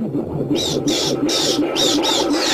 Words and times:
Thank 0.00 0.14
you. 2.42 2.47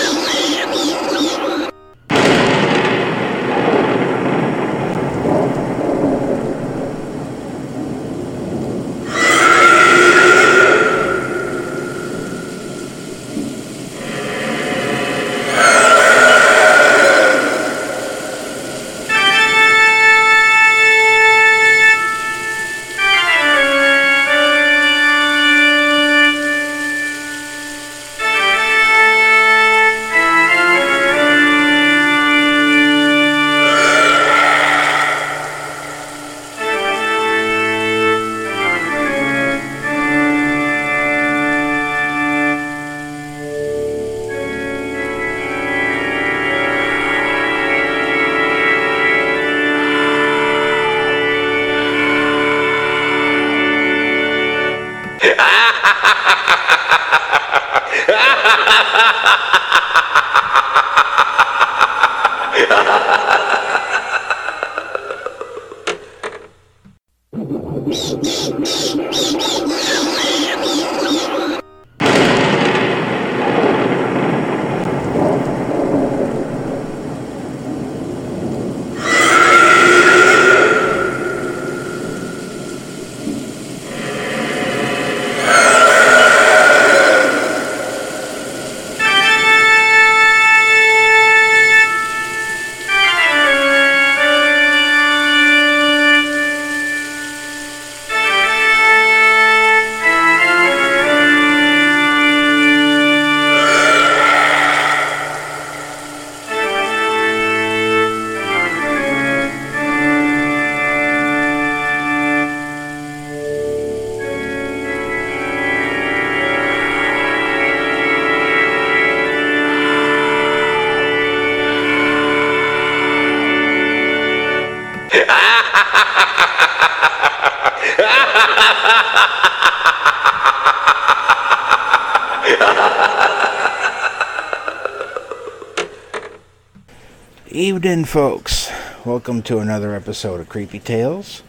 Evening, 137.74 138.04
folks. 138.04 138.70
Welcome 139.04 139.42
to 139.42 139.58
another 139.58 139.96
episode 139.96 140.38
of 140.38 140.48
Creepy 140.48 140.78
Tales. 140.78 141.42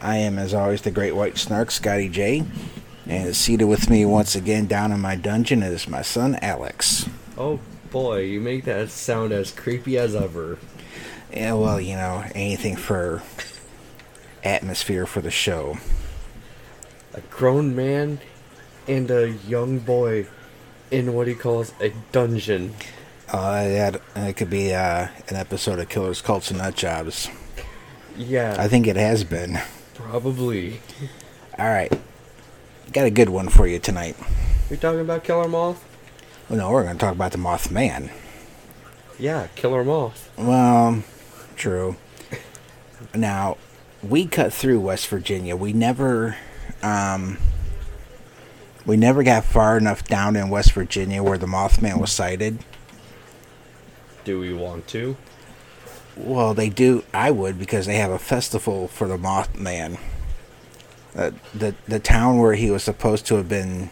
I 0.00 0.16
am, 0.16 0.38
as 0.38 0.54
always, 0.54 0.80
the 0.80 0.90
Great 0.90 1.14
White 1.14 1.36
Snark, 1.36 1.70
Scotty 1.70 2.08
J. 2.08 2.44
And 3.06 3.36
seated 3.36 3.66
with 3.66 3.90
me 3.90 4.06
once 4.06 4.34
again 4.34 4.64
down 4.64 4.92
in 4.92 5.00
my 5.00 5.14
dungeon 5.14 5.62
is 5.62 5.86
my 5.86 6.00
son, 6.00 6.36
Alex. 6.36 7.06
Oh 7.36 7.60
boy, 7.90 8.20
you 8.20 8.40
make 8.40 8.64
that 8.64 8.88
sound 8.88 9.30
as 9.32 9.50
creepy 9.50 9.98
as 9.98 10.16
ever. 10.16 10.56
Yeah, 11.30 11.52
well, 11.52 11.78
you 11.78 11.96
know, 11.96 12.24
anything 12.34 12.74
for 12.74 13.22
atmosphere 14.42 15.04
for 15.04 15.20
the 15.20 15.30
show. 15.30 15.76
A 17.12 17.20
grown 17.20 17.76
man 17.76 18.20
and 18.88 19.10
a 19.10 19.32
young 19.32 19.80
boy 19.80 20.28
in 20.90 21.12
what 21.12 21.28
he 21.28 21.34
calls 21.34 21.74
a 21.78 21.92
dungeon. 22.10 22.74
Uh, 23.30 23.62
that 23.64 24.00
it 24.16 24.36
could 24.36 24.48
be 24.50 24.72
uh, 24.74 25.08
an 25.28 25.36
episode 25.36 25.78
of 25.78 25.88
Killers, 25.88 26.22
Cults, 26.22 26.50
and 26.50 26.58
Nut 26.58 26.74
Jobs. 26.74 27.28
Yeah, 28.16 28.56
I 28.58 28.68
think 28.68 28.86
it 28.86 28.96
has 28.96 29.22
been. 29.24 29.58
probably. 29.94 30.80
All 31.58 31.66
right, 31.68 31.92
got 32.92 33.06
a 33.06 33.10
good 33.10 33.28
one 33.28 33.48
for 33.48 33.66
you 33.66 33.78
tonight. 33.78 34.16
You're 34.70 34.78
talking 34.78 35.00
about 35.00 35.24
Killer 35.24 35.48
Moth? 35.48 35.84
Well, 36.48 36.58
no, 36.58 36.70
we're 36.70 36.84
going 36.84 36.96
to 36.96 37.00
talk 37.00 37.14
about 37.14 37.32
the 37.32 37.38
Mothman. 37.38 38.10
Yeah, 39.18 39.48
Killer 39.56 39.84
Moth. 39.84 40.30
Well, 40.38 41.02
true. 41.56 41.96
Now, 43.14 43.56
we 44.02 44.26
cut 44.26 44.52
through 44.52 44.80
West 44.80 45.08
Virginia. 45.08 45.56
We 45.56 45.72
never, 45.72 46.36
um, 46.82 47.38
we 48.86 48.96
never 48.96 49.22
got 49.22 49.44
far 49.44 49.76
enough 49.76 50.04
down 50.04 50.36
in 50.36 50.48
West 50.48 50.72
Virginia 50.72 51.22
where 51.22 51.38
the 51.38 51.46
Mothman 51.46 52.00
was 52.00 52.12
sighted. 52.12 52.58
Do 54.28 54.38
we 54.40 54.52
want 54.52 54.86
to? 54.88 55.16
Well, 56.14 56.52
they 56.52 56.68
do. 56.68 57.02
I 57.14 57.30
would 57.30 57.58
because 57.58 57.86
they 57.86 57.96
have 57.96 58.10
a 58.10 58.18
festival 58.18 58.86
for 58.86 59.08
the 59.08 59.16
Mothman. 59.16 59.96
Uh, 61.16 61.30
the 61.54 61.74
the 61.86 61.98
town 61.98 62.38
where 62.38 62.52
he 62.52 62.70
was 62.70 62.82
supposed 62.82 63.24
to 63.28 63.36
have 63.36 63.48
been, 63.48 63.88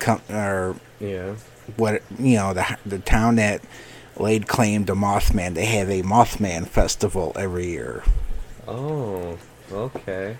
com- 0.00 0.22
or 0.28 0.74
Yeah. 0.98 1.36
what 1.76 2.02
you 2.18 2.34
know 2.34 2.52
the 2.52 2.78
the 2.84 2.98
town 2.98 3.36
that 3.36 3.60
laid 4.16 4.48
claim 4.48 4.86
to 4.86 4.96
Mothman. 4.96 5.54
They 5.54 5.66
have 5.66 5.88
a 5.88 6.02
Mothman 6.02 6.66
festival 6.66 7.30
every 7.36 7.68
year. 7.68 8.02
Oh, 8.66 9.38
okay. 9.70 10.36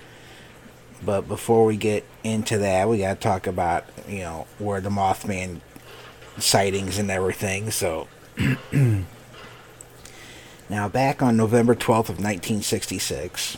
But 1.05 1.29
before 1.29 1.67
we 1.67 1.77
get 1.77 2.05
into 2.25 2.59
that, 2.59 2.89
we 2.89 2.99
got 2.99 3.15
to 3.15 3.21
talk 3.21 3.47
about 3.47 3.85
you 4.09 4.23
know 4.23 4.49
where 4.59 4.81
the 4.81 4.91
Mothman 4.91 5.61
sightings 6.37 6.99
and 6.99 7.13
everything. 7.13 7.71
So. 7.71 8.09
Now, 10.71 10.89
back 10.89 11.21
on 11.21 11.37
November 11.37 11.75
12th 11.75 12.11
of 12.11 12.21
1966, 12.21 13.57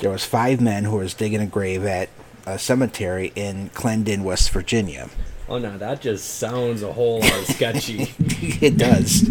there 0.00 0.10
was 0.10 0.24
five 0.24 0.60
men 0.60 0.82
who 0.82 0.96
was 0.96 1.14
digging 1.14 1.40
a 1.40 1.46
grave 1.46 1.84
at 1.84 2.08
a 2.44 2.58
cemetery 2.58 3.32
in 3.36 3.70
Clendon, 3.70 4.24
West 4.24 4.50
Virginia. 4.50 5.08
Oh, 5.48 5.58
now 5.58 5.76
that 5.76 6.00
just 6.00 6.34
sounds 6.34 6.82
a 6.82 6.92
whole 6.92 7.20
lot 7.20 7.44
sketchy. 7.44 8.12
it 8.18 8.76
does. 8.76 9.22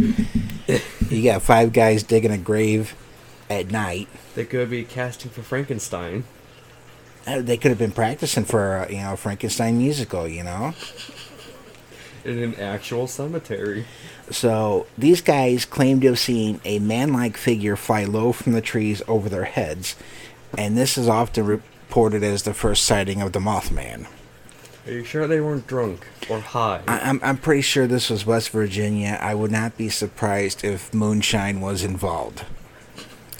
you 1.11 1.23
got 1.23 1.41
five 1.41 1.73
guys 1.73 2.03
digging 2.03 2.31
a 2.31 2.37
grave 2.37 2.95
at 3.49 3.69
night. 3.69 4.07
They 4.35 4.45
could 4.45 4.69
be 4.69 4.85
casting 4.85 5.31
for 5.31 5.41
Frankenstein. 5.41 6.23
Uh, 7.27 7.41
They 7.41 7.57
could 7.57 7.71
have 7.71 7.77
been 7.77 7.91
practicing 7.91 8.45
for 8.45 8.77
a, 8.77 8.89
you 8.91 9.01
know 9.01 9.17
Frankenstein 9.17 9.77
musical, 9.77 10.29
you 10.29 10.45
know. 10.45 10.73
In 12.27 12.43
an 12.43 12.55
actual 12.59 13.07
cemetery. 13.07 13.85
So 14.29 14.85
these 14.97 15.21
guys 15.21 15.65
claim 15.65 16.01
to 16.01 16.07
have 16.07 16.19
seen 16.19 16.59
a 16.65 16.79
man-like 16.79 17.37
figure 17.37 17.75
fly 17.75 18.03
low 18.03 18.31
from 18.33 18.51
the 18.53 18.61
trees 18.61 19.01
over 19.07 19.29
their 19.29 19.45
heads, 19.45 19.95
and 20.57 20.77
this 20.77 20.97
is 20.97 21.07
often 21.07 21.45
reported 21.45 22.23
as 22.23 22.43
the 22.43 22.53
first 22.53 22.83
sighting 22.83 23.21
of 23.21 23.31
the 23.31 23.39
Mothman. 23.39 24.07
Are 24.85 24.91
you 24.91 25.03
sure 25.03 25.27
they 25.27 25.41
weren't 25.41 25.67
drunk 25.67 26.05
or 26.29 26.39
high? 26.39 26.81
I- 26.87 26.99
I'm 26.99 27.19
I'm 27.23 27.37
pretty 27.37 27.61
sure 27.61 27.87
this 27.87 28.09
was 28.09 28.25
West 28.25 28.49
Virginia. 28.51 29.17
I 29.21 29.33
would 29.35 29.51
not 29.51 29.77
be 29.77 29.89
surprised 29.89 30.63
if 30.63 30.93
moonshine 30.93 31.59
was 31.61 31.83
involved 31.83 32.43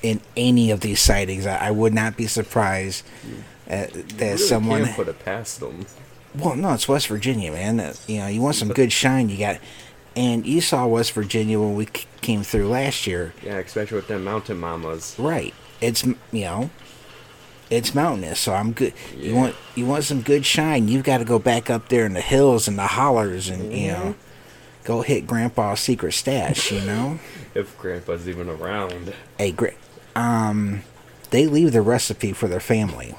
in 0.03 0.19
any 0.35 0.71
of 0.71 0.81
these 0.81 0.99
sightings. 0.99 1.45
I, 1.45 1.67
I 1.67 1.71
would 1.71 1.93
not 1.93 2.17
be 2.17 2.27
surprised 2.27 3.05
uh, 3.69 3.87
that 3.87 3.91
Really 4.19 4.37
someone. 4.37 4.83
can't 4.85 4.95
put 4.97 5.07
it 5.07 5.19
past 5.23 5.59
them. 5.61 5.85
Well, 6.39 6.55
no, 6.55 6.73
it's 6.73 6.87
West 6.87 7.07
Virginia, 7.07 7.51
man. 7.51 7.79
Uh, 7.79 7.93
you 8.07 8.19
know, 8.19 8.27
you 8.27 8.41
want 8.41 8.55
some 8.55 8.69
good 8.69 8.91
shine, 8.91 9.29
you 9.29 9.37
got. 9.37 9.59
And 10.15 10.45
you 10.47 10.61
saw 10.61 10.87
West 10.87 11.11
Virginia 11.11 11.59
when 11.59 11.75
we 11.75 11.85
c- 11.85 12.05
came 12.21 12.41
through 12.43 12.69
last 12.69 13.05
year, 13.05 13.33
Yeah, 13.43 13.57
especially 13.57 13.97
with 13.97 14.07
them 14.07 14.23
mountain 14.23 14.57
mamas. 14.59 15.15
right? 15.19 15.53
It's 15.79 16.03
you 16.05 16.15
know, 16.31 16.69
it's 17.69 17.93
mountainous, 17.93 18.39
so 18.39 18.53
I'm 18.53 18.71
good. 18.71 18.93
Yeah. 19.15 19.23
You 19.29 19.35
want 19.35 19.55
you 19.75 19.85
want 19.85 20.03
some 20.05 20.21
good 20.23 20.43
shine, 20.45 20.87
you've 20.87 21.03
got 21.03 21.19
to 21.19 21.25
go 21.25 21.37
back 21.37 21.69
up 21.69 21.89
there 21.89 22.05
in 22.05 22.13
the 22.13 22.21
hills 22.21 22.67
and 22.67 22.79
the 22.79 22.87
hollers, 22.87 23.47
and 23.49 23.71
you 23.71 23.89
know, 23.91 24.15
go 24.85 25.01
hit 25.03 25.27
Grandpa's 25.27 25.79
secret 25.81 26.13
stash. 26.13 26.71
You 26.71 26.81
know, 26.81 27.19
If 27.53 27.77
Grandpa's 27.77 28.27
even 28.27 28.49
around. 28.49 29.13
hey, 29.37 29.51
gra- 29.51 29.73
um, 30.15 30.81
they 31.29 31.45
leave 31.45 31.73
the 31.73 31.81
recipe 31.81 32.33
for 32.33 32.47
their 32.47 32.59
family. 32.59 33.13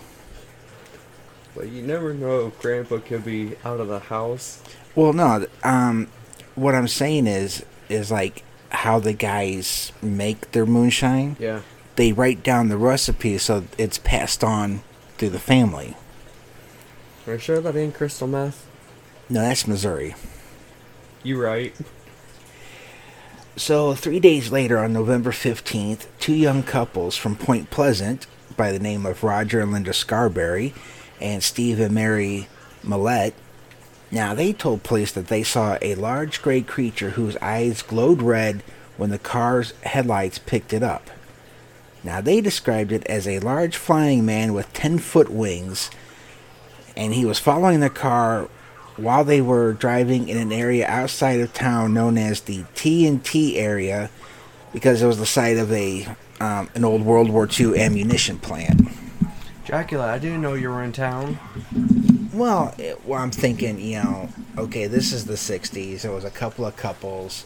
But 1.59 1.71
you 1.71 1.83
never 1.83 2.15
know 2.15 2.47
if 2.47 2.61
Grandpa 2.61 2.99
could 2.99 3.25
be 3.25 3.57
out 3.65 3.81
of 3.81 3.89
the 3.89 3.99
house. 3.99 4.63
Well, 4.95 5.13
no, 5.13 5.45
um, 5.65 6.07
what 6.55 6.77
I'm 6.77 6.87
saying 6.87 7.27
is 7.27 7.65
is 7.89 8.13
like 8.13 8.45
how 8.71 9.01
the 9.01 9.13
guys 9.13 9.91
make 10.01 10.53
their 10.53 10.67
moonshine. 10.67 11.37
Yeah. 11.41 11.63
They 11.97 12.13
write 12.13 12.45
down 12.45 12.69
the 12.69 12.77
recipe 12.77 13.39
so 13.39 13.65
it's 13.77 13.99
passed 13.99 14.45
on 14.45 14.83
through 15.17 15.31
the 15.31 15.41
family. 15.41 15.97
Are 17.27 17.33
you 17.33 17.39
sure 17.41 17.61
that 17.61 17.75
ain't 17.75 17.95
crystal 17.95 18.29
meth? 18.29 18.65
No, 19.29 19.41
that's 19.41 19.67
Missouri. 19.67 20.15
You 21.25 21.43
right. 21.43 21.75
So, 23.57 23.95
three 23.95 24.21
days 24.21 24.53
later, 24.53 24.79
on 24.79 24.93
November 24.93 25.33
15th, 25.33 26.07
two 26.21 26.35
young 26.35 26.63
couples 26.63 27.17
from 27.17 27.35
Point 27.35 27.71
Pleasant 27.71 28.29
by 28.57 28.71
the 28.71 28.79
name 28.79 29.05
of 29.05 29.25
Roger 29.25 29.61
and 29.61 29.73
Linda 29.73 29.93
Scarberry 29.93 30.73
and 31.21 31.43
Steve 31.43 31.81
and 31.81 31.95
Mary 31.95 32.49
Mallette. 32.85 33.35
Now, 34.11 34.35
they 34.35 34.53
told 34.53 34.83
police 34.83 35.13
that 35.13 35.29
they 35.29 35.43
saw 35.43 35.77
a 35.83 35.95
large 35.95 36.41
gray 36.41 36.63
creature 36.63 37.11
whose 37.11 37.37
eyes 37.39 37.83
glowed 37.83 38.23
red 38.23 38.63
when 38.97 39.11
the 39.11 39.19
car's 39.19 39.73
headlights 39.83 40.39
picked 40.39 40.73
it 40.73 40.83
up. 40.83 41.11
Now, 42.03 42.21
they 42.21 42.41
described 42.41 42.93
it 42.93 43.05
as 43.07 43.29
a 43.29 43.41
large 43.41 43.77
flying 43.77 44.25
man 44.25 44.55
with 44.55 44.73
10 44.73 44.99
foot 44.99 45.29
wings, 45.29 45.91
and 46.97 47.13
he 47.13 47.25
was 47.25 47.39
following 47.39 47.81
the 47.81 47.91
car 47.91 48.49
while 48.97 49.25
they 49.25 49.41
were 49.41 49.73
driving 49.75 50.29
in 50.29 50.37
an 50.37 50.53
area 50.53 50.87
outside 50.87 51.41
of 51.41 51.53
town 51.53 51.95
known 51.95 52.19
as 52.19 52.43
the 52.43 52.63
TNT 52.75 53.57
area 53.57 54.11
because 54.73 55.03
it 55.03 55.07
was 55.07 55.19
the 55.19 55.27
site 55.27 55.57
of 55.57 55.73
a 55.73 56.07
um, 56.41 56.69
an 56.75 56.85
old 56.85 57.03
World 57.03 57.31
War 57.31 57.49
II 57.49 57.79
ammunition 57.79 58.39
plant. 58.39 58.81
Dracula, 59.73 60.07
I 60.07 60.19
didn't 60.19 60.41
know 60.41 60.55
you 60.55 60.71
were 60.71 60.83
in 60.83 60.93
town. 60.93 61.39
Well, 62.33 62.75
it, 62.79 63.05
well, 63.05 63.21
I'm 63.23 63.31
thinking, 63.31 63.79
you 63.79 64.03
know, 64.03 64.31
okay, 64.57 64.87
this 64.87 65.13
is 65.13 65.27
the 65.27 65.35
'60s. 65.35 66.01
There 66.03 66.11
was 66.11 66.25
a 66.25 66.31
couple 66.31 66.65
of 66.65 66.75
couples. 66.77 67.45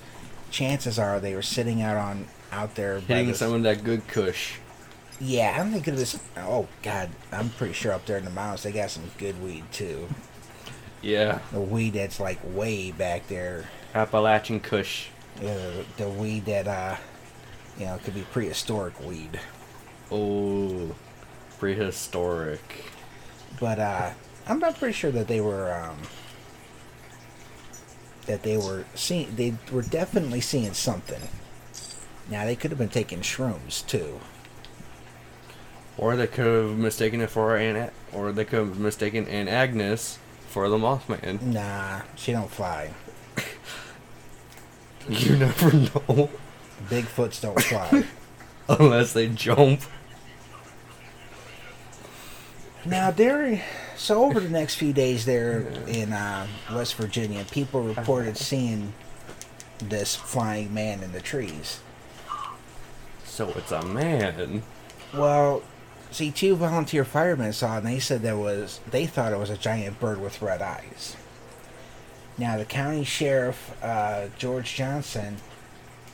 Chances 0.53 1.01
are 1.01 1.19
they 1.19 1.35
were 1.35 1.43
sitting 1.43 1.83
out 1.83 1.97
on 1.97 2.27
out 2.53 2.77
there. 2.77 3.01
by 3.01 3.07
Hitting 3.07 3.27
the- 3.33 3.35
some 3.35 3.53
of 3.55 3.63
that 3.65 3.83
good 3.83 4.07
kush. 4.07 4.59
yeah, 5.21 5.57
I'm 5.61 5.73
thinking 5.73 5.95
of 5.95 5.99
this. 5.99 6.17
Oh 6.37 6.69
God, 6.85 7.11
I'm 7.33 7.51
pretty 7.51 7.73
sure 7.75 7.93
up 7.93 8.07
there 8.07 8.19
in 8.19 8.25
the 8.25 8.31
mountains 8.31 8.63
they 8.63 8.71
got 8.71 8.91
some 8.91 9.11
good 9.19 9.43
weed 9.43 9.65
too. 9.73 10.07
Yeah. 11.01 11.41
The 11.51 11.61
weed 11.61 11.95
that's 11.95 12.21
like 12.21 12.39
way 12.45 12.93
back 12.93 13.27
there. 13.27 13.65
Appalachian 13.97 14.61
kush. 14.61 15.09
Uh, 15.45 15.83
the 15.97 16.09
weed 16.09 16.45
that 16.45 16.69
uh, 16.69 16.97
you 17.81 17.87
know, 17.87 17.99
could 18.05 18.15
be 18.15 18.23
prehistoric 18.23 19.01
weed. 19.05 19.41
Oh, 20.13 20.95
prehistoric. 21.63 22.87
But 23.61 23.79
uh, 23.79 24.11
I'm 24.49 24.59
not 24.59 24.81
pretty 24.81 24.95
sure 24.95 25.13
that 25.13 25.29
they 25.29 25.41
were 25.41 25.73
um, 25.73 25.97
that 28.27 28.43
they 28.43 28.57
were 28.57 28.85
seeing. 28.97 29.37
They 29.37 29.55
were 29.71 29.83
definitely 29.83 30.41
seeing 30.41 30.75
something. 30.75 31.23
Now 32.29 32.47
they 32.47 32.57
could 32.57 32.73
have 32.73 32.79
been 32.79 32.89
taking 32.89 33.21
shrooms 33.21 33.87
too. 33.87 34.19
Or 35.97 36.17
they 36.17 36.27
could 36.27 36.47
have 36.47 36.77
mistaken 36.77 37.21
it 37.21 37.31
for 37.31 37.57
an, 37.57 37.93
or 38.13 38.33
they 38.33 38.45
could 38.45 38.59
have 38.59 38.79
mistaken 38.81 39.29
an 39.29 39.47
Agnes 39.47 40.19
for 40.49 40.69
the 40.69 40.79
Mothman. 40.79 41.43
Nah, 41.43 42.01
she 42.17 42.33
don't 42.33 42.51
fly. 42.51 42.93
You 45.09 45.37
never 45.37 45.73
know, 45.73 46.29
Bigfoots 46.89 47.41
don't 47.41 47.61
fly. 47.63 48.05
unless 48.69 49.13
they 49.13 49.29
jump. 49.29 49.83
Now 52.85 53.11
there, 53.11 53.63
so 53.97 54.25
over 54.25 54.41
the 54.41 54.49
next 54.49 54.75
few 54.75 54.93
days 54.93 55.25
there 55.25 55.61
in 55.87 56.13
uh, 56.13 56.47
West 56.73 56.95
Virginia, 56.97 57.45
people 57.51 57.83
reported 57.83 58.37
seeing 58.37 58.93
this 59.79 60.15
flying 60.15 60.73
man 60.73 61.03
in 61.03 61.13
the 61.13 61.21
trees. 61.21 61.81
So 63.25 63.49
it's 63.51 63.73
a 63.73 63.83
man. 63.83 64.63
Well, 65.15 65.63
see, 66.11 66.31
two 66.31 66.57
volunteer 66.57 67.05
firemen 67.05 67.53
saw 67.53 67.75
it, 67.75 67.79
and 67.79 67.87
they 67.87 67.99
said 67.99 68.23
there 68.23 68.37
was. 68.37 68.81
They 68.91 69.07
thought 69.07 69.33
it 69.33 69.39
was 69.39 69.51
a 69.51 69.57
giant 69.57 69.99
bird 70.01 70.21
with 70.21 70.43
red 70.43 70.63
eyes. 70.63 71.17
Now, 72.39 72.57
the 72.57 72.65
county 72.65 73.05
sheriff 73.05 73.77
uh, 73.83 74.29
George 74.39 74.75
Johnson. 74.75 75.37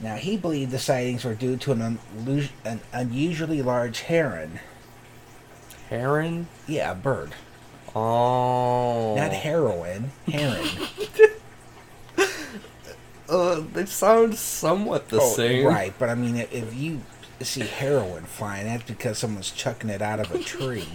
Now 0.00 0.14
he 0.14 0.36
believed 0.36 0.70
the 0.70 0.78
sightings 0.78 1.24
were 1.24 1.34
due 1.34 1.56
to 1.56 1.72
an, 1.72 1.98
an 2.64 2.80
unusually 2.92 3.62
large 3.62 4.00
heron. 4.00 4.60
Heron? 5.90 6.48
Yeah, 6.66 6.92
a 6.92 6.94
bird, 6.94 7.34
Oh. 7.94 9.14
not 9.16 9.32
heroin. 9.32 10.10
Heron. 10.26 10.66
Uh, 13.28 13.62
they 13.74 13.84
sound 13.84 14.34
somewhat 14.36 15.10
the 15.10 15.20
Oh, 15.20 15.32
same. 15.34 15.66
right? 15.66 15.92
But 15.98 16.08
I 16.08 16.14
mean, 16.14 16.34
if- 16.36 16.50
if 16.50 16.74
you 16.74 17.02
see 17.42 17.60
heroin 17.60 18.24
flying, 18.24 18.64
that's 18.66 18.84
because 18.84 19.18
someone's 19.18 19.50
chucking 19.50 19.90
it 19.90 20.00
out 20.00 20.18
of 20.18 20.34
a 20.34 20.38
tree. 20.38 20.88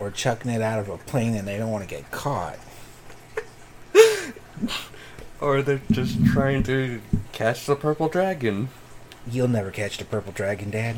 Or 0.00 0.10
chucking 0.10 0.50
it 0.50 0.62
out 0.62 0.78
of 0.78 0.88
a 0.88 0.96
plane 0.96 1.34
and 1.34 1.46
they 1.46 1.58
don't 1.58 1.70
want 1.70 1.86
to 1.86 1.94
get 1.94 2.10
caught. 2.10 2.58
Or 5.40 5.60
they're 5.60 5.82
just 5.92 6.24
trying 6.26 6.62
to 6.64 7.00
catch 7.32 7.66
the 7.66 7.76
purple 7.76 8.08
dragon. 8.08 8.70
You'll 9.30 9.48
never 9.48 9.70
catch 9.70 9.98
the 9.98 10.04
purple 10.06 10.32
dragon, 10.32 10.70
Dad. 10.70 10.96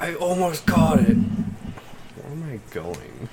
I 0.00 0.14
almost 0.14 0.66
caught 0.66 0.98
it. 1.00 1.16
Where 1.16 2.32
am 2.32 2.42
I 2.44 2.72
going? 2.72 3.28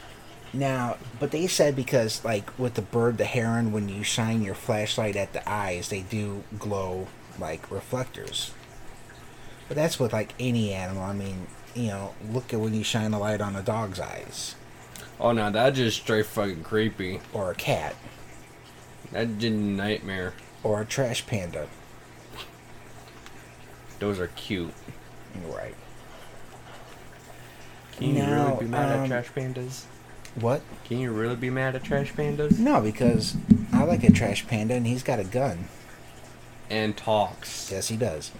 Now, 0.53 0.97
but 1.19 1.31
they 1.31 1.47
said 1.47 1.75
because, 1.75 2.23
like, 2.25 2.57
with 2.59 2.73
the 2.75 2.81
bird, 2.81 3.17
the 3.17 3.25
heron, 3.25 3.71
when 3.71 3.89
you 3.89 4.03
shine 4.03 4.41
your 4.41 4.55
flashlight 4.55 5.15
at 5.15 5.33
the 5.33 5.47
eyes, 5.49 5.89
they 5.89 6.01
do 6.01 6.43
glow 6.59 7.07
like 7.39 7.69
reflectors. 7.71 8.51
But 9.67 9.75
that's 9.75 9.99
with, 9.99 10.13
like, 10.13 10.33
any 10.39 10.73
animal. 10.73 11.03
I 11.03 11.13
mean, 11.13 11.47
you 11.75 11.87
know, 11.87 12.13
look 12.31 12.53
at 12.53 12.59
when 12.59 12.73
you 12.73 12.83
shine 12.83 13.13
a 13.13 13.19
light 13.19 13.41
on 13.41 13.55
a 13.55 13.61
dog's 13.61 13.99
eyes 13.99 14.55
Oh, 15.19 15.31
now 15.31 15.49
that 15.49 15.73
just 15.73 16.01
straight 16.01 16.25
fucking 16.25 16.63
creepy. 16.63 17.19
or 17.33 17.51
a 17.51 17.55
cat 17.55 17.95
That 19.11 19.37
did 19.39 19.53
nightmare. 19.53 20.33
or 20.63 20.81
a 20.81 20.85
trash 20.85 21.25
panda. 21.27 21.67
Those 23.99 24.19
are 24.19 24.27
cute. 24.27 24.73
You're 25.41 25.55
right. 25.55 25.75
Can 27.97 28.15
you 28.15 28.23
Now, 28.23 28.47
really 28.47 28.65
be 28.65 28.71
mad 28.71 28.95
um, 28.95 29.03
at 29.03 29.07
trash 29.07 29.33
pandas? 29.35 29.83
What? 30.35 30.61
Can 30.85 30.99
you 30.99 31.11
really 31.11 31.35
be 31.35 31.49
mad 31.49 31.75
at 31.75 31.83
trash 31.83 32.13
pandas? 32.13 32.59
No, 32.59 32.79
because 32.79 33.35
I 33.73 33.83
like 33.83 34.03
a 34.03 34.11
trash 34.11 34.45
panda 34.47 34.75
and 34.75 34.85
he's 34.85 35.03
got 35.03 35.19
a 35.19 35.23
gun. 35.23 35.67
And 36.69 36.95
talks. 36.95 37.71
Yes, 37.71 37.87
he 37.87 37.97
does. 37.97 38.31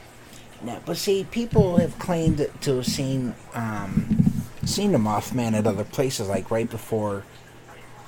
Now, 0.62 0.82
but 0.86 0.98
see, 0.98 1.26
people 1.30 1.78
have 1.78 1.98
claimed 1.98 2.50
to 2.62 2.76
have 2.76 2.86
seen 2.86 3.36
um, 3.54 4.44
seen 4.66 4.92
the 4.92 4.98
Mothman 4.98 5.54
at 5.54 5.66
other 5.66 5.84
places, 5.84 6.28
like 6.28 6.52
right 6.52 6.70
before 6.70 7.24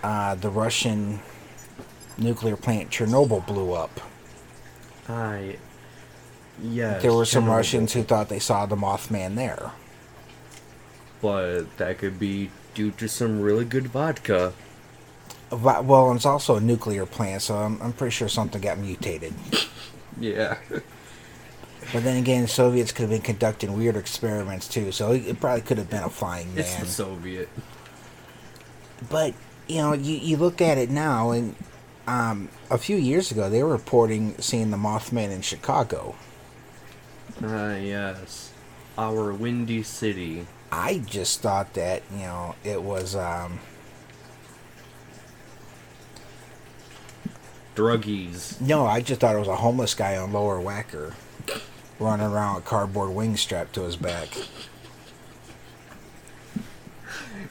uh, 0.03 0.36
the 0.36 0.50
Russian 0.50 1.20
nuclear 2.18 2.56
plant 2.56 2.89
Chernobyl 2.89 3.46
blew 3.46 3.74
up. 3.74 4.00
I. 5.08 5.58
Yes. 6.62 7.01
there 7.01 7.13
were 7.13 7.24
some 7.25 7.46
Chernobyl. 7.46 7.56
Russians 7.56 7.94
who 7.94 8.03
thought 8.03 8.27
they 8.29 8.39
saw 8.39 8.65
the 8.65 8.75
Mothman 8.75 9.36
there. 9.36 9.72
But 11.22 11.78
that 11.78 11.98
could 11.98 12.20
be 12.20 12.52
due 12.74 12.92
to 12.92 13.08
some 13.08 13.42
really 13.42 13.66
good 13.66 13.88
vodka. 13.88 14.54
Well, 15.52 16.14
it's 16.14 16.26
also 16.26 16.58
a 16.58 16.62
nuclear 16.62 17.06
plant, 17.06 17.42
so 17.42 17.56
I'm, 17.58 17.82
I'm 17.82 17.94
pretty 17.94 18.12
sure 18.12 18.30
something 18.30 18.62
got 18.62 18.78
mutated. 18.78 19.34
Yeah. 20.20 20.58
But 21.92 22.04
then 22.04 22.18
again, 22.18 22.48
Soviets 22.48 22.92
could 22.92 23.04
have 23.04 23.10
been 23.10 23.22
conducting 23.22 23.76
weird 23.76 23.96
experiments 23.96 24.68
too, 24.68 24.92
so 24.92 25.14
it, 25.14 25.40
probably 25.40 25.62
could 25.62 25.78
have 25.78 25.90
been 25.90 26.04
a 26.04 26.10
flying 26.10 26.50
man. 26.50 26.60
it's 26.60 26.76
the 26.76 26.86
Soviet. 26.86 27.50
But 29.10 29.34
you 29.68 29.78
know, 29.78 29.94
you, 29.94 30.18
you 30.18 30.38
look 30.38 30.62
at 30.62 30.78
it 30.78 30.90
now, 30.90 31.32
and 31.32 31.56
um, 32.06 32.50
a 32.70 32.78
few 32.78 32.96
years 32.96 33.32
ago 33.32 33.50
they 33.50 33.64
were 33.64 33.72
reporting 33.72 34.36
seeing 34.40 34.70
the 34.70 34.78
Mothman 34.78 35.32
in 35.32 35.42
Chicago. 35.42 36.16
Ah, 37.44 37.76
yes. 37.76 38.52
Our 39.00 39.32
windy 39.34 39.82
city. 39.84 40.46
I 40.74 40.98
just 40.98 41.39
thought 41.39 41.74
that 41.75 42.03
you 42.12 42.20
know 42.24 42.56
it 42.65 42.84
was 42.84 43.15
um, 43.15 43.60
Druggies. 47.75 48.60
no, 48.60 48.86
I 48.86 49.00
just 49.00 49.22
thought 49.22 49.36
it 49.36 49.39
was 49.39 49.48
a 49.48 49.56
homeless 49.56 49.94
guy 49.94 50.18
on 50.18 50.34
Lower 50.34 50.60
Wacker 50.60 51.13
running 51.98 52.25
around 52.25 52.56
with 52.56 52.65
cardboard 52.65 53.12
wings 53.12 53.39
strapped 53.39 53.74
to 53.75 53.84
his 53.84 53.96
back. 53.96 54.27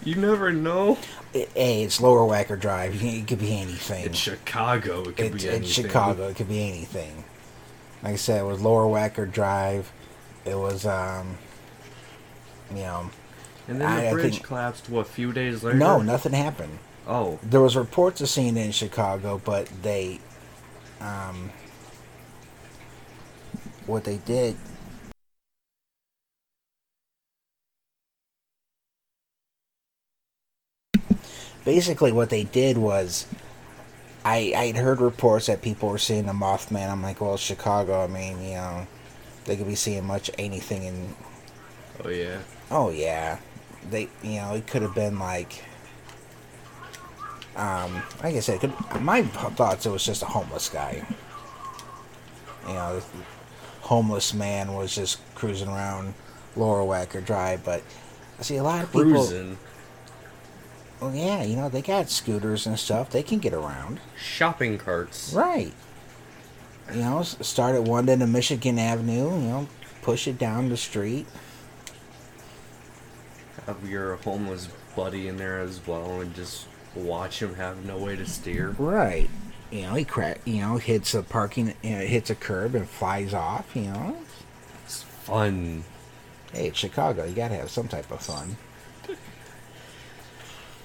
You 0.04 0.16
never 0.16 0.52
know. 0.52 0.98
It, 1.32 1.48
hey, 1.54 1.82
it's 1.82 1.98
Lower 2.00 2.28
Wacker 2.28 2.60
Drive. 2.60 3.02
It 3.02 3.26
could 3.26 3.38
be 3.40 3.56
anything. 3.58 4.04
In 4.06 4.12
Chicago. 4.12 5.00
It 5.00 5.16
could 5.16 5.34
It's, 5.34 5.44
be 5.44 5.48
it's 5.48 5.56
anything. 5.56 5.84
Chicago. 5.84 6.28
It 6.28 6.36
could 6.36 6.48
be 6.48 6.62
anything. 6.68 7.24
Like 8.02 8.12
I 8.12 8.16
said, 8.16 8.40
it 8.42 8.44
was 8.44 8.60
Lower 8.60 8.84
Wacker 8.84 9.30
Drive. 9.30 9.90
It 10.48 10.56
was, 10.56 10.86
um, 10.86 11.36
you 12.70 12.76
know, 12.82 13.10
And 13.66 13.80
then 13.80 13.88
I- 13.88 14.04
the 14.06 14.12
bridge 14.12 14.32
think- 14.34 14.46
collapsed. 14.46 14.88
What? 14.88 15.02
A 15.02 15.10
few 15.10 15.32
days 15.32 15.62
later. 15.62 15.76
no, 15.78 16.00
nothing 16.00 16.32
happened. 16.32 16.78
Oh, 17.06 17.38
There 17.42 17.60
was 17.60 17.76
reports 17.76 18.20
of 18.20 18.28
seeing 18.28 18.56
it 18.56 18.66
in 18.66 18.72
Chicago, 18.72 19.40
but 19.44 19.66
they, 19.82 20.20
um, 21.00 21.50
what 23.86 24.04
they 24.04 24.16
did. 24.18 24.56
Basically, 31.64 32.12
what 32.12 32.30
they 32.30 32.44
did 32.44 32.78
was, 32.78 33.26
I 34.24 34.52
I'd 34.56 34.76
heard 34.76 35.00
reports 35.00 35.46
that 35.46 35.62
people 35.62 35.88
were 35.88 35.98
seeing 35.98 36.26
the 36.26 36.32
Mothman. 36.32 36.88
I'm 36.90 37.02
like, 37.02 37.20
well, 37.20 37.36
Chicago. 37.36 38.04
I 38.04 38.06
mean, 38.06 38.42
you 38.42 38.54
know, 38.54 38.86
they 39.48 39.56
could 39.56 39.66
be 39.66 39.74
seeing 39.74 40.04
much 40.04 40.30
anything 40.38 40.84
in 40.84 41.14
oh 42.04 42.08
yeah. 42.08 42.38
Oh 42.70 42.90
yeah, 42.90 43.38
they 43.90 44.08
you 44.22 44.36
know 44.36 44.54
it 44.54 44.66
could 44.66 44.82
have 44.82 44.94
been 44.94 45.18
like, 45.18 45.64
um, 47.56 48.02
like 48.22 48.36
I 48.36 48.40
said, 48.40 48.62
it 48.62 48.70
could, 48.70 49.00
my 49.00 49.22
thoughts 49.22 49.86
it 49.86 49.90
was 49.90 50.04
just 50.04 50.22
a 50.22 50.26
homeless 50.26 50.68
guy. 50.68 51.02
You 52.66 52.74
know, 52.74 53.02
homeless 53.80 54.34
man 54.34 54.74
was 54.74 54.94
just 54.94 55.18
cruising 55.34 55.68
around 55.68 56.12
Lower 56.54 56.82
Wacker 56.82 57.24
Drive, 57.24 57.64
but 57.64 57.82
I 58.38 58.42
see 58.42 58.56
a 58.56 58.62
lot 58.62 58.84
of 58.84 58.92
people. 58.92 59.12
Cruising. 59.12 59.58
Well, 61.00 61.14
yeah, 61.14 61.42
you 61.42 61.56
know 61.56 61.70
they 61.70 61.80
got 61.80 62.10
scooters 62.10 62.66
and 62.66 62.78
stuff; 62.78 63.10
they 63.10 63.22
can 63.22 63.38
get 63.38 63.54
around. 63.54 64.00
Shopping 64.20 64.76
carts. 64.76 65.32
Right. 65.32 65.72
You 66.92 67.00
know, 67.00 67.20
s- 67.20 67.36
start 67.46 67.74
at 67.74 67.82
one 67.84 68.08
end 68.08 68.22
of 68.22 68.28
Michigan 68.28 68.78
Avenue. 68.78 69.30
You 69.34 69.46
know, 69.48 69.68
push 70.02 70.26
it 70.28 70.38
down 70.38 70.68
the 70.68 70.76
street. 70.76 71.26
Have 73.66 73.88
your 73.88 74.16
homeless 74.16 74.68
buddy 74.96 75.28
in 75.28 75.36
there 75.36 75.58
as 75.60 75.86
well, 75.86 76.20
and 76.20 76.34
just 76.34 76.66
watch 76.94 77.40
him 77.42 77.54
have 77.54 77.84
no 77.84 77.98
way 77.98 78.16
to 78.16 78.26
steer. 78.26 78.70
Right. 78.78 79.28
You 79.70 79.82
know, 79.82 79.94
he 79.94 80.04
crack. 80.04 80.40
You 80.46 80.60
know, 80.62 80.76
hits 80.78 81.12
a 81.14 81.22
parking. 81.22 81.74
You 81.82 81.90
know, 81.96 82.00
hits 82.06 82.30
a 82.30 82.34
curb 82.34 82.74
and 82.74 82.88
flies 82.88 83.34
off. 83.34 83.66
You 83.74 83.82
know, 83.82 84.16
It's 84.84 85.02
fun. 85.02 85.84
hey, 86.54 86.68
it's 86.68 86.78
Chicago. 86.78 87.24
You 87.24 87.34
gotta 87.34 87.56
have 87.56 87.70
some 87.70 87.88
type 87.88 88.10
of 88.10 88.22
fun. 88.22 88.56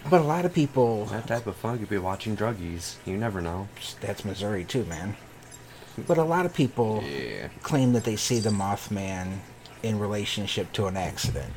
But 0.09 0.19
a 0.19 0.25
lot 0.25 0.43
of 0.43 0.53
people. 0.53 1.05
That 1.05 1.27
type 1.27 1.47
of 1.47 1.55
fun 1.55 1.79
could 1.79 1.87
be 1.87 1.97
watching 1.97 2.35
druggies. 2.35 2.95
You 3.05 3.15
never 3.15 3.39
know. 3.39 3.69
That's 4.01 4.25
Missouri 4.25 4.65
too, 4.65 4.83
man. 4.83 5.15
But 5.97 6.17
a 6.17 6.23
lot 6.23 6.45
of 6.45 6.53
people 6.53 7.03
Yeah. 7.03 7.49
claim 7.61 7.93
that 7.93 8.03
they 8.03 8.15
see 8.15 8.39
the 8.39 8.49
Mothman 8.49 9.39
in 9.83 9.99
relationship 9.99 10.71
to 10.73 10.87
an 10.87 10.97
accident. 10.97 11.53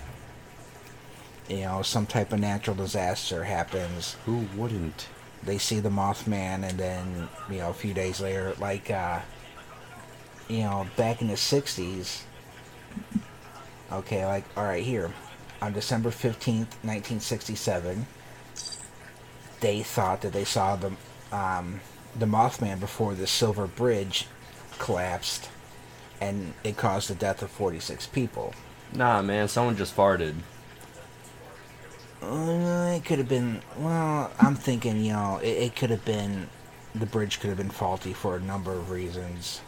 You 1.48 1.60
know, 1.60 1.82
some 1.82 2.06
type 2.06 2.32
of 2.32 2.40
natural 2.40 2.76
disaster 2.76 3.44
happens. 3.44 4.16
Who 4.26 4.46
wouldn't? 4.56 5.06
they 5.42 5.58
see 5.58 5.78
the 5.78 5.90
Mothman, 5.90 6.68
and 6.68 6.76
then 6.76 7.28
you 7.48 7.58
know 7.58 7.70
a 7.70 7.74
few 7.74 7.94
days 7.94 8.20
later, 8.20 8.54
like 8.58 8.90
uh, 8.90 9.20
you 10.48 10.60
know 10.62 10.88
back 10.96 11.20
in 11.22 11.28
the 11.28 11.34
'60s. 11.34 12.22
Okay, 13.92 14.26
like 14.26 14.44
all 14.56 14.64
right, 14.64 14.82
here 14.82 15.12
on 15.62 15.72
December 15.72 16.10
fifteenth, 16.10 16.76
nineteen 16.82 17.20
sixty-seven, 17.20 18.06
they 19.60 19.82
thought 19.84 20.22
that 20.22 20.32
they 20.32 20.44
saw 20.44 20.74
the 20.74 20.92
um, 21.30 21.80
the 22.18 22.26
Mothman 22.26 22.80
before 22.80 23.14
the 23.14 23.26
Silver 23.26 23.66
Bridge 23.66 24.26
collapsed, 24.78 25.49
and 26.20 26.54
it 26.64 26.76
caused 26.76 27.11
the 27.11 27.14
death 27.14 27.42
of 27.42 27.50
forty-six 27.50 28.06
people. 28.06 28.54
Nah, 28.92 29.23
man. 29.23 29.49
Someone 29.49 29.76
just 29.76 29.96
farted. 29.96 30.35
Uh, 32.23 32.94
it 32.96 33.04
could 33.04 33.18
have 33.18 33.28
been. 33.28 33.61
Well, 33.76 34.30
I'm 34.38 34.54
thinking, 34.54 35.04
you 35.04 35.12
know, 35.12 35.38
it, 35.42 35.49
it 35.49 35.76
could 35.76 35.90
have 35.90 36.04
been. 36.04 36.49
The 36.94 37.06
bridge 37.06 37.40
could 37.40 37.49
have 37.49 37.58
been 37.58 37.70
faulty 37.70 38.14
for 38.14 38.37
a 38.37 38.40
number 38.40 38.73
of 38.73 38.90
reasons. 38.90 39.61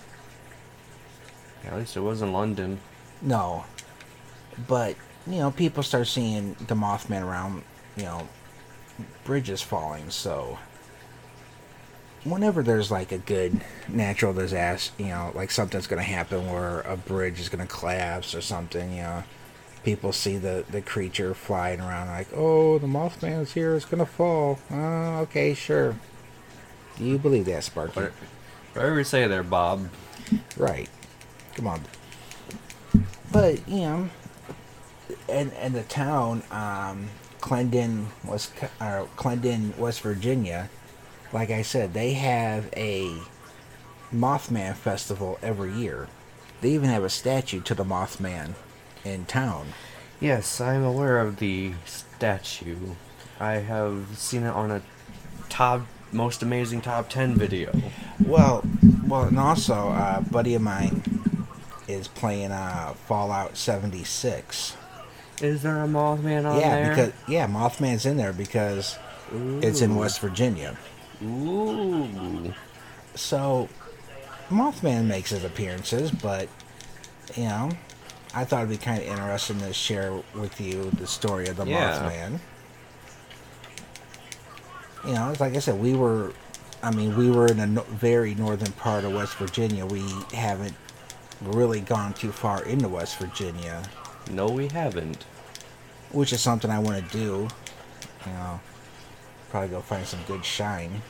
At 1.64 1.76
least 1.76 1.97
it 1.97 2.00
was 2.00 2.23
in 2.23 2.33
London. 2.33 2.81
No, 3.21 3.64
but 4.67 4.97
you 5.26 5.37
know, 5.37 5.50
people 5.50 5.83
start 5.83 6.07
seeing 6.07 6.55
the 6.55 6.75
Mothman 6.75 7.23
around. 7.23 7.64
You 7.97 8.05
know, 8.05 8.28
bridges 9.25 9.61
falling. 9.61 10.09
So, 10.09 10.59
whenever 12.25 12.62
there's 12.62 12.90
like 12.90 13.12
a 13.12 13.18
good 13.18 13.60
natural 13.88 14.32
disaster, 14.32 14.92
you 15.02 15.08
know, 15.08 15.32
like 15.34 15.50
something's 15.50 15.87
gonna 15.87 16.02
happen 16.02 16.50
where 16.50 16.80
a 16.82 16.96
bridge 16.96 17.40
is 17.40 17.48
gonna 17.48 17.66
collapse 17.66 18.34
or 18.34 18.40
something, 18.40 18.92
you 18.92 19.02
know. 19.02 19.25
People 19.84 20.12
see 20.12 20.37
the, 20.37 20.64
the 20.70 20.82
creature 20.82 21.32
flying 21.34 21.80
around 21.80 22.08
like, 22.08 22.28
oh, 22.34 22.78
the 22.78 22.87
Mothman's 22.87 23.52
here, 23.52 23.75
it's 23.75 23.84
gonna 23.84 24.04
fall. 24.06 24.58
Uh, 24.70 25.20
okay, 25.20 25.54
sure. 25.54 25.94
Do 26.96 27.04
you 27.04 27.16
believe 27.16 27.44
that, 27.46 27.64
Sparky? 27.64 28.08
Whatever 28.75 28.98
you 28.98 29.04
say 29.04 29.26
there, 29.26 29.44
Bob. 29.44 29.88
Right. 30.56 30.88
Come 31.54 31.68
on. 31.68 31.82
But, 33.32 33.66
you 33.68 33.80
know, 33.80 34.10
and 35.28 35.52
and 35.54 35.75
the 35.75 35.84
town, 35.84 36.42
um, 36.50 37.08
Clendon, 37.40 38.06
West, 38.25 38.52
uh, 38.80 39.06
Clendon, 39.16 39.76
West 39.76 40.00
Virginia, 40.00 40.68
like 41.32 41.50
I 41.50 41.62
said, 41.62 41.94
they 41.94 42.14
have 42.14 42.70
a 42.76 43.18
Mothman 44.12 44.75
festival 44.75 45.38
every 45.42 45.73
year. 45.73 46.08
They 46.61 46.70
even 46.70 46.90
have 46.90 47.04
a 47.04 47.11
statue 47.11 47.61
to 47.62 47.75
the 47.75 47.85
Mothman 47.85 48.54
in 49.04 49.26
town. 49.26 49.68
Yes, 50.20 50.61
I'm 50.61 50.82
aware 50.82 51.18
of 51.20 51.38
the 51.38 51.73
statue. 51.85 52.94
I 53.38 53.54
have 53.54 54.18
seen 54.18 54.42
it 54.42 54.50
on 54.50 54.70
a 54.70 54.82
top 55.49 55.82
most 56.12 56.42
amazing 56.42 56.80
top 56.80 57.08
10 57.08 57.35
video. 57.35 57.73
Well, 58.25 58.64
well, 59.06 59.25
and 59.25 59.38
also, 59.38 59.75
uh, 59.75 60.23
a 60.26 60.30
buddy 60.30 60.54
of 60.54 60.62
mine 60.62 61.02
is 61.87 62.08
playing 62.08 62.50
uh, 62.50 62.94
Fallout 63.06 63.56
76. 63.56 64.76
Is 65.40 65.62
there 65.62 65.85
a 65.85 65.87
Mothman 65.87 66.50
on 66.50 66.61
yeah, 66.61 66.75
there? 66.75 66.88
because 66.90 67.12
yeah, 67.28 67.47
Mothman's 67.47 68.06
in 68.06 68.16
there 68.16 68.32
because 68.32 68.99
it's 69.62 69.82
in 69.82 69.94
West 69.94 70.20
Virginia. 70.20 70.76
Ooh. 71.22 72.52
So 73.14 73.68
Mothman 74.50 75.06
makes 75.06 75.30
his 75.30 75.44
appearances, 75.44 76.10
but 76.10 76.48
you 77.37 77.44
know, 77.44 77.70
I 78.34 78.44
thought 78.44 78.58
it'd 78.64 78.70
be 78.70 78.76
kind 78.76 79.02
of 79.02 79.08
interesting 79.08 79.58
to 79.60 79.72
share 79.72 80.12
with 80.34 80.60
you 80.60 80.90
the 80.92 81.06
story 81.06 81.48
of 81.48 81.56
the 81.56 81.66
Yeah. 81.66 81.98
Mothman. 82.10 82.38
You 85.06 85.14
know, 85.14 85.30
it's 85.30 85.40
like 85.40 85.54
I 85.54 85.58
said, 85.60 85.80
we 85.80 85.94
were, 85.94 86.32
I 86.82 86.90
mean, 86.90 87.16
we 87.16 87.30
were 87.30 87.46
in 87.46 87.60
a 87.60 87.66
no- 87.66 87.82
very 87.88 88.34
northern 88.34 88.72
part 88.72 89.04
of 89.04 89.12
West 89.14 89.34
Virginia. 89.37 89.87
We 89.87 90.02
haven't 90.34 90.75
really 91.40 91.80
gone 91.80 92.14
too 92.14 92.32
far 92.32 92.62
into 92.64 92.88
West 92.88 93.16
Virginia, 93.18 93.82
No, 94.30 94.46
we 94.48 94.68
haven't. 94.68 95.25
which 96.10 96.32
is 96.32 96.40
something 96.40 96.70
I 96.70 96.78
want 96.80 96.96
to 97.10 97.16
do. 97.16 97.48
You 98.26 98.32
know, 98.32 98.60
probably 99.50 99.71
go 99.71 99.81
find 99.81 100.07
some 100.07 100.21
good 100.26 100.45
shine. 100.45 101.02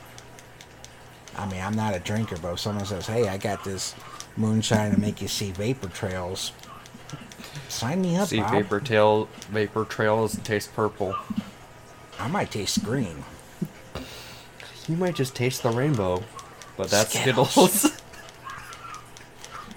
I 1.37 1.49
mean, 1.49 1.61
I'm 1.61 1.75
not 1.75 1.95
a 1.95 1.99
drinker, 1.99 2.37
but 2.41 2.53
if 2.53 2.59
someone 2.59 2.85
says, 2.85 3.07
"Hey, 3.07 3.27
I 3.27 3.37
got 3.37 3.63
this 3.63 3.95
moonshine 4.35 4.93
to 4.93 4.99
make 4.99 5.21
you 5.21 5.27
see 5.27 5.51
vapor 5.51 5.87
trails," 5.89 6.51
sign 7.67 8.01
me 8.01 8.17
up. 8.17 8.27
See 8.27 8.39
Bob. 8.41 8.51
vapor 8.51 8.79
tail 8.79 9.29
vapor 9.49 9.85
trails 9.85 10.37
taste 10.43 10.73
purple. 10.75 11.15
I 12.19 12.27
might 12.27 12.51
taste 12.51 12.83
green. 12.83 13.23
You 14.87 14.95
might 14.97 15.15
just 15.15 15.35
taste 15.35 15.63
the 15.63 15.69
rainbow. 15.69 16.23
But 16.75 16.89
that's 16.89 17.17
Skittles. 17.17 17.51
Skittles. 17.51 17.95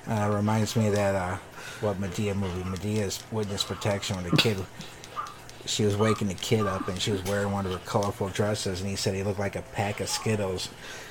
Uh, 0.08 0.28
reminds 0.34 0.74
me 0.74 0.88
of 0.88 0.96
that 0.96 1.14
uh, 1.14 1.36
what 1.80 2.00
Madea 2.00 2.34
movie, 2.34 2.62
Madea's 2.64 3.22
Witness 3.30 3.62
Protection, 3.62 4.16
when 4.16 4.28
the 4.28 4.36
kid, 4.36 4.56
she 5.66 5.84
was 5.84 5.96
waking 5.96 6.28
the 6.28 6.34
kid 6.34 6.66
up 6.66 6.88
and 6.88 7.00
she 7.00 7.10
was 7.10 7.22
wearing 7.24 7.52
one 7.52 7.66
of 7.66 7.72
her 7.72 7.80
colorful 7.86 8.28
dresses, 8.28 8.80
and 8.80 8.90
he 8.90 8.96
said 8.96 9.14
he 9.14 9.22
looked 9.22 9.38
like 9.38 9.56
a 9.56 9.62
pack 9.62 10.00
of 10.00 10.08
Skittles, 10.08 10.68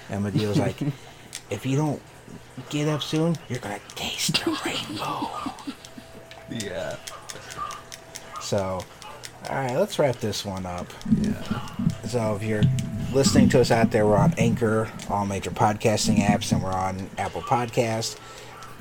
and 0.10 0.26
Madea 0.26 0.48
was 0.48 0.60
like, 0.60 0.82
"If 1.50 1.66
you 1.66 1.78
don't 1.78 2.02
get 2.70 2.88
up 2.88 3.02
soon, 3.02 3.38
you're 3.50 3.60
gonna 3.60 3.80
taste 3.96 4.44
the 4.44 4.52
rainbow." 4.66 5.30
yeah. 6.50 6.96
So, 8.42 8.82
all 9.50 9.56
right, 9.56 9.76
let's 9.78 9.98
wrap 9.98 10.18
this 10.18 10.46
one 10.46 10.66
up. 10.66 10.88
Yeah. 11.22 11.62
So, 12.06 12.36
if 12.36 12.44
you're 12.44 12.64
listening 13.14 13.50
to 13.50 13.62
us 13.62 13.72
out 13.72 13.92
there, 13.92 14.06
we're 14.06 14.18
on 14.18 14.34
Anchor, 14.38 14.92
all 15.10 15.26
major 15.26 15.52
podcasting 15.52 16.18
apps, 16.18 16.52
and 16.52 16.62
we're 16.62 16.74
on 16.74 17.10
Apple 17.18 17.42
Podcast. 17.42 18.18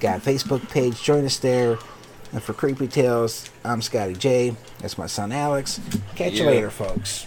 Got 0.01 0.19
a 0.19 0.21
Facebook 0.21 0.69
page. 0.71 1.03
Join 1.03 1.25
us 1.25 1.39
there. 1.39 1.79
And 2.33 2.43
for 2.43 2.53
Creepy 2.53 2.87
Tales, 2.87 3.51
I'm 3.65 3.83
Scotty 3.83 4.15
J. 4.15 4.55
That's 4.79 4.97
my 4.97 5.07
son 5.07 5.33
Alex. 5.33 5.81
Catch 6.15 6.35
you 6.35 6.47
later, 6.47 6.71
folks. 6.71 7.27